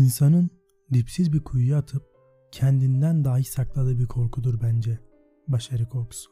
[0.00, 0.50] İnsanın
[0.92, 2.02] dipsiz bir kuyuya atıp
[2.52, 4.98] kendinden dahi sakladığı bir korkudur bence.
[5.48, 6.30] Başarı korkusu.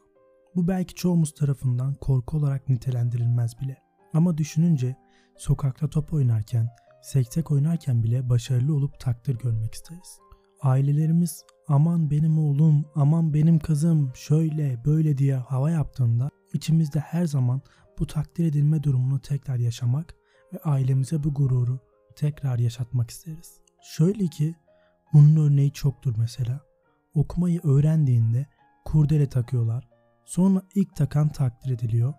[0.55, 3.77] Bu belki çoğumuz tarafından korku olarak nitelendirilmez bile.
[4.13, 4.95] Ama düşününce
[5.37, 6.67] sokakta top oynarken,
[7.03, 10.19] seksek oynarken bile başarılı olup takdir görmek isteriz.
[10.61, 17.61] Ailelerimiz aman benim oğlum, aman benim kızım şöyle böyle diye hava yaptığında içimizde her zaman
[17.99, 20.15] bu takdir edilme durumunu tekrar yaşamak
[20.53, 21.88] ve ailemize bu gururu
[22.19, 23.61] tekrar yaşatmak isteriz.
[23.81, 24.55] Şöyle ki
[25.13, 26.61] bunun örneği çoktur mesela.
[27.13, 28.45] Okumayı öğrendiğinde
[28.85, 29.89] kurdele takıyorlar.
[30.25, 32.13] Sonra ilk takan takdir ediliyor.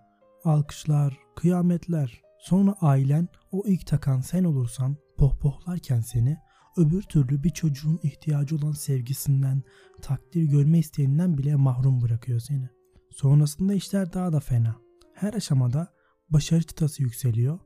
[0.44, 2.22] Alkışlar, kıyametler.
[2.38, 6.36] Sonra ailen o ilk takan sen olursan pohpohlarken seni
[6.76, 9.62] öbür türlü bir çocuğun ihtiyacı olan sevgisinden,
[10.02, 12.68] takdir görme isteğinden bile mahrum bırakıyor seni.
[13.10, 14.76] Sonrasında işler daha da fena.
[15.14, 15.92] Her aşamada
[16.30, 17.58] başarı çıtası yükseliyor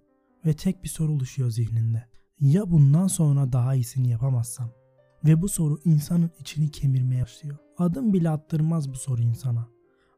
[0.47, 2.14] ve tek bir soru oluşuyor zihninde.
[2.41, 4.71] Ya bundan sonra daha iyisini yapamazsam?
[5.25, 7.57] Ve bu soru insanın içini kemirmeye başlıyor.
[7.79, 9.69] Adım bile attırmaz bu soru insana.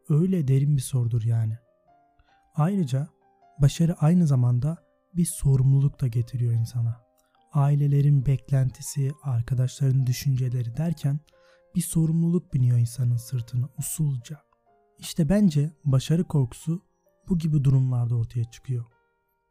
[0.09, 1.59] Öyle derin bir sorudur yani.
[2.55, 3.09] Ayrıca
[3.63, 4.79] başarı aynı zamanda
[5.17, 7.01] bir sorumluluk da getiriyor insana.
[7.53, 11.21] Ailelerin beklentisi, arkadaşların düşünceleri derken
[11.75, 14.41] bir sorumluluk biniyor insanın sırtına usulca.
[14.99, 16.83] İşte bence başarı korkusu
[17.29, 18.85] bu gibi durumlarda ortaya çıkıyor.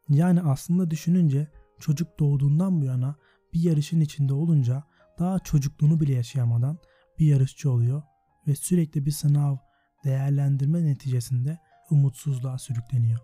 [0.08, 1.48] Yani aslında düşününce
[1.80, 3.16] çocuk doğduğundan bu yana
[3.54, 4.84] bir yarışın içinde olunca
[5.18, 6.78] daha çocukluğunu bile yaşayamadan
[7.18, 8.02] bir yarışçı oluyor
[8.46, 9.56] ve sürekli bir sınav,
[10.04, 11.58] değerlendirme neticesinde
[11.90, 13.20] umutsuzluğa sürükleniyor.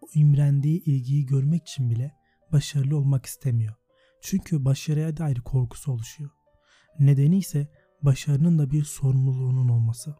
[0.00, 2.14] O imrendiği ilgiyi görmek için bile
[2.52, 3.74] başarılı olmak istemiyor.
[4.20, 6.30] Çünkü başarıya dair korkusu oluşuyor.
[6.98, 7.68] Nedeni ise
[8.02, 10.16] başarının da bir sorumluluğunun olması.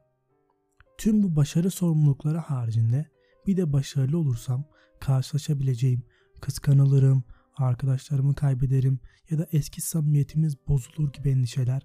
[0.99, 3.07] Tüm bu başarı sorumlulukları haricinde
[3.47, 4.65] bir de başarılı olursam
[5.01, 6.03] karşılaşabileceğim,
[6.41, 7.25] kıskanılırım,
[7.61, 11.83] arkadaşlarımı kaybederim ya da eski samimiyetimiz bozulur gibi endişeler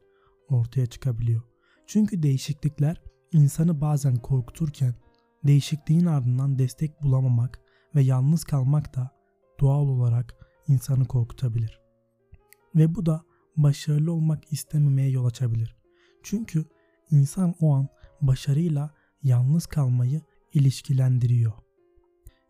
[0.49, 1.41] ortaya çıkabiliyor.
[1.87, 3.01] Çünkü değişiklikler
[3.31, 4.95] insanı bazen korkuturken
[5.43, 7.59] değişikliğin ardından destek bulamamak
[7.95, 9.11] ve yalnız kalmak da
[9.59, 10.35] doğal olarak
[10.67, 11.79] insanı korkutabilir.
[12.75, 13.23] Ve bu da
[13.57, 15.75] başarılı olmak istememeye yol açabilir.
[16.23, 16.65] Çünkü
[17.11, 17.87] insan o an
[18.21, 20.21] başarıyla yalnız kalmayı
[20.53, 21.53] ilişkilendiriyor.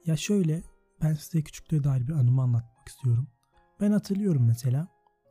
[0.06, 0.64] Ya şöyle
[1.02, 2.42] ben size küçüklüğe dair bir anımı
[2.84, 3.28] anlatmak istiyorum.
[3.82, 4.88] Ben hatırlıyorum mesela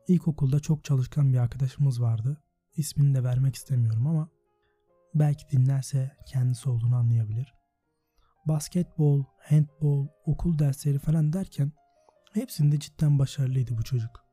[0.08, 2.42] ilkokulda çok çalışkan bir arkadaşımız vardı.
[2.76, 4.28] İsmini de vermek istemiyorum ama
[5.14, 7.54] belki dinlerse kendisi olduğunu anlayabilir.
[8.46, 11.72] Basketbol, handbol, okul dersleri falan derken
[12.32, 14.24] hepsinde cidden başarılıydı bu çocuk.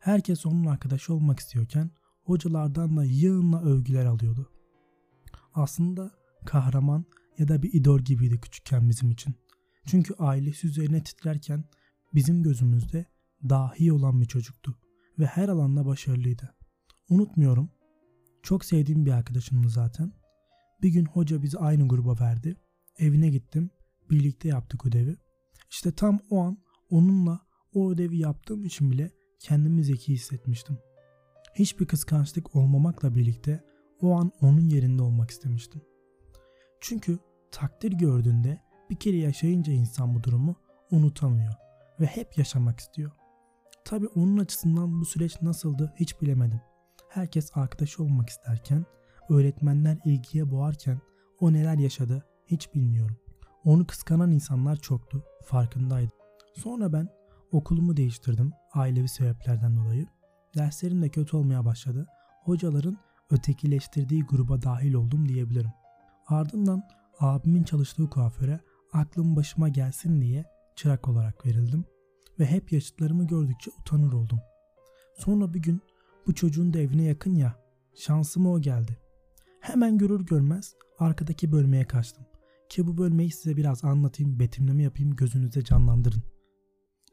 [0.00, 1.90] Herkes onun arkadaşı olmak istiyorken
[2.24, 4.50] hocalardan da yığınla övgüler alıyordu.
[5.54, 6.10] Aslında
[6.46, 7.04] kahraman
[7.38, 9.34] ya da bir idol gibiydi küçükken bizim için.
[9.86, 11.64] Çünkü ailesi üzerine titrerken
[12.14, 13.06] bizim gözümüzde
[13.48, 14.78] dahi olan bir çocuktu
[15.18, 16.54] ve her alanda başarılıydı.
[17.08, 17.70] Unutmuyorum.
[18.42, 20.12] Çok sevdiğim bir arkadaşımdı zaten.
[20.82, 22.56] Bir gün hoca bizi aynı gruba verdi.
[22.98, 23.70] Evine gittim.
[24.10, 25.16] Birlikte yaptık ödevi.
[25.70, 26.58] İşte tam o an
[26.90, 27.40] onunla
[27.74, 30.78] o ödevi yaptığım için bile kendimi zeki hissetmiştim.
[31.54, 33.64] Hiçbir kıskançlık olmamakla birlikte
[34.00, 35.82] o an onun yerinde olmak istemiştim.
[36.80, 37.18] Çünkü
[37.50, 40.56] takdir gördüğünde bir kere yaşayınca insan bu durumu
[40.90, 41.67] unutamıyor
[42.00, 43.10] ve hep yaşamak istiyor.
[43.84, 46.60] Tabi onun açısından bu süreç nasıldı hiç bilemedim.
[47.08, 48.86] Herkes arkadaş olmak isterken,
[49.28, 51.00] öğretmenler ilgiye boğarken
[51.40, 53.16] o neler yaşadı hiç bilmiyorum.
[53.64, 56.18] Onu kıskanan insanlar çoktu, farkındaydım.
[56.54, 57.08] Sonra ben
[57.52, 60.06] okulumu değiştirdim ailevi sebeplerden dolayı.
[60.56, 62.06] Derslerim de kötü olmaya başladı.
[62.44, 62.98] Hocaların
[63.30, 65.72] ötekileştirdiği gruba dahil oldum diyebilirim.
[66.26, 66.82] Ardından
[67.20, 68.60] abimin çalıştığı kuaföre
[68.92, 70.44] aklım başıma gelsin diye
[70.78, 71.84] çırak olarak verildim
[72.38, 74.40] ve hep yaşıtlarımı gördükçe utanır oldum.
[75.18, 75.80] Sonra bir gün
[76.26, 77.56] bu çocuğun da evine yakın ya
[77.94, 78.98] şansıma o geldi.
[79.60, 82.26] Hemen görür görmez arkadaki bölmeye kaçtım.
[82.68, 86.22] Ki bu bölmeyi size biraz anlatayım, betimleme yapayım, gözünüzde canlandırın.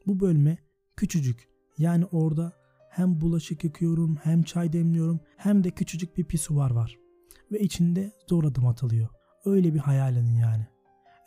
[0.06, 0.58] Bu bölme
[0.96, 1.48] küçücük.
[1.78, 2.52] Yani orada
[2.90, 6.98] hem bulaşık yıkıyorum, hem çay demliyorum, hem de küçücük bir pisuvar var.
[7.52, 9.08] Ve içinde zor adım atılıyor.
[9.44, 10.66] Öyle bir hayal edin yani.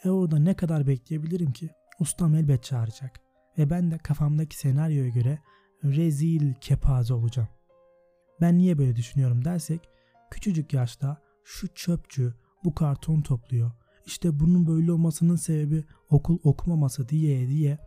[0.03, 1.69] E orada ne kadar bekleyebilirim ki?
[1.99, 3.19] Ustam elbet çağıracak.
[3.57, 5.39] Ve ben de kafamdaki senaryoya göre
[5.83, 7.49] rezil kepaze olacağım.
[8.41, 9.89] Ben niye böyle düşünüyorum dersek
[10.31, 13.71] küçücük yaşta şu çöpçü bu karton topluyor.
[14.05, 17.77] İşte bunun böyle olmasının sebebi okul okumaması diye diye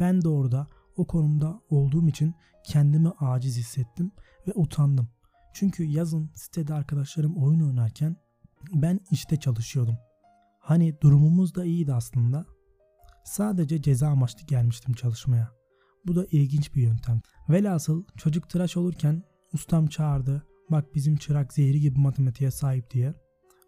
[0.00, 0.66] ben de orada
[0.96, 2.34] o konumda olduğum için
[2.64, 4.12] kendimi aciz hissettim
[4.48, 5.08] ve utandım.
[5.52, 8.16] Çünkü yazın sitede arkadaşlarım oyun oynarken
[8.74, 9.98] ben işte çalışıyordum.
[10.58, 12.55] Hani durumumuz da iyiydi aslında.
[13.26, 15.50] Sadece ceza amaçlı gelmiştim çalışmaya.
[16.06, 17.20] Bu da ilginç bir yöntem.
[17.48, 20.46] Velhasıl çocuk tıraş olurken ustam çağırdı.
[20.70, 23.14] Bak bizim çırak zehri gibi matematiğe sahip diye.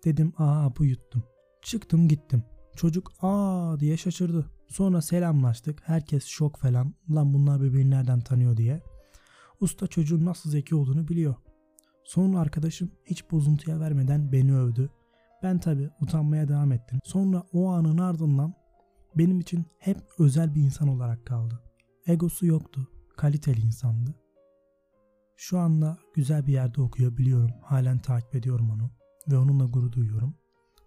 [0.05, 1.25] Dedim aa bu yuttum.
[1.63, 2.45] Çıktım gittim.
[2.77, 4.51] Çocuk aa diye şaşırdı.
[4.69, 5.83] Sonra selamlaştık.
[5.85, 6.95] Herkes şok falan.
[7.11, 8.83] Lan bunlar birbirini nereden tanıyor diye.
[9.61, 11.35] Usta çocuğun nasıl zeki olduğunu biliyor.
[12.05, 14.91] Sonra arkadaşım hiç bozuntuya vermeden beni övdü.
[15.43, 16.99] Ben tabi utanmaya devam ettim.
[17.05, 18.55] Sonra o anın ardından
[19.15, 21.63] benim için hep özel bir insan olarak kaldı.
[22.07, 22.89] Egosu yoktu.
[23.17, 24.15] Kaliteli insandı.
[25.37, 27.51] Şu anda güzel bir yerde okuyor biliyorum.
[27.63, 28.91] Halen takip ediyorum onu
[29.31, 30.35] ve onunla gurur duyuyorum.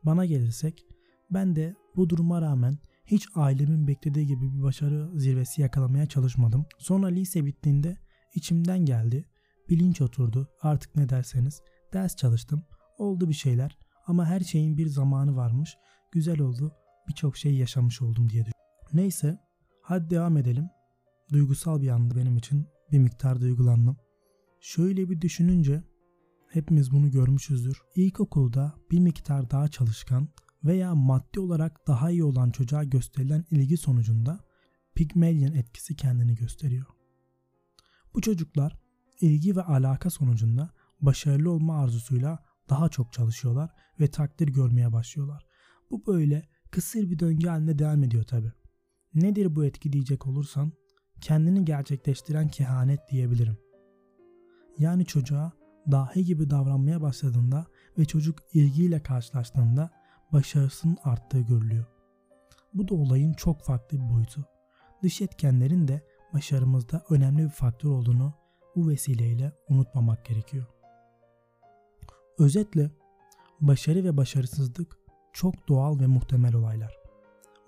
[0.03, 0.85] Bana gelirsek
[1.31, 6.65] ben de bu duruma rağmen hiç ailemin beklediği gibi bir başarı zirvesi yakalamaya çalışmadım.
[6.77, 7.97] Sonra lise bittiğinde
[8.35, 9.25] içimden geldi.
[9.69, 10.49] Bilinç oturdu.
[10.61, 11.61] Artık ne derseniz.
[11.93, 12.63] Ders çalıştım.
[12.97, 13.77] Oldu bir şeyler.
[14.07, 15.77] Ama her şeyin bir zamanı varmış.
[16.11, 16.71] Güzel oldu.
[17.07, 18.89] Birçok şey yaşamış oldum diye düşünüyorum.
[18.93, 19.39] Neyse.
[19.81, 20.69] Hadi devam edelim.
[21.31, 22.67] Duygusal bir andı benim için.
[22.91, 23.97] Bir miktar duygulandım.
[24.59, 25.83] Şöyle bir düşününce
[26.47, 27.81] hepimiz bunu görmüşüzdür.
[27.95, 30.27] İlkokulda bir miktar daha çalışkan
[30.63, 34.39] veya maddi olarak daha iyi olan çocuğa gösterilen ilgi sonucunda
[34.95, 36.85] Pygmalion etkisi kendini gösteriyor.
[38.13, 38.79] Bu çocuklar
[39.21, 40.69] ilgi ve alaka sonucunda
[41.01, 42.39] başarılı olma arzusuyla
[42.69, 45.45] daha çok çalışıyorlar ve takdir görmeye başlıyorlar.
[45.91, 48.51] Bu böyle kısır bir döngü haline devam ediyor tabi.
[49.13, 50.71] Nedir bu etki diyecek olursan
[51.21, 53.57] kendini gerçekleştiren kehanet diyebilirim.
[54.77, 55.51] Yani çocuğa
[55.91, 59.91] dahi gibi davranmaya başladığında ve çocuk ilgiyle karşılaştığında
[60.33, 61.85] başarısının arttığı görülüyor.
[62.73, 64.45] Bu da olayın çok farklı bir boyutu.
[65.03, 66.01] Dış etkenlerin de
[66.33, 68.33] başarımızda önemli bir faktör olduğunu
[68.75, 70.65] bu vesileyle unutmamak gerekiyor.
[72.37, 72.91] Özetle
[73.61, 75.00] başarı ve başarısızlık
[75.33, 76.97] çok doğal ve muhtemel olaylar.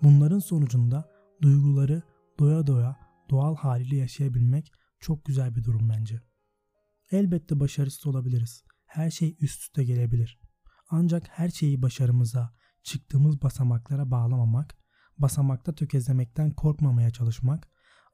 [0.02, 1.10] Bunların sonucunda
[1.42, 2.02] duyguları
[2.38, 2.96] doya doya
[3.30, 6.20] doğal haliyle yaşayabilmek çok güzel bir durum bence.
[7.10, 8.64] Elbette başarısız olabiliriz.
[8.86, 10.40] Her şey üst üste gelebilir.
[10.90, 14.76] Ancak her şeyi başarımıza, çıktığımız basamaklara bağlamamak,
[15.18, 17.68] basamakta tökezlemekten korkmamaya çalışmak,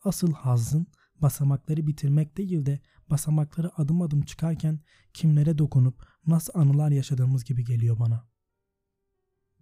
[0.05, 0.87] asıl hazın
[1.23, 2.81] basamakları bitirmek değil de
[3.11, 4.81] basamakları adım adım çıkarken
[5.14, 8.31] kimlere dokunup nasıl anılar yaşadığımız gibi geliyor bana.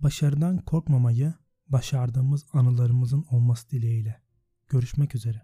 [0.03, 1.35] Başarıdan korkmamayı
[1.69, 4.23] başardığımız anılarımızın olması dileğiyle.
[4.69, 5.43] Görüşmek üzere.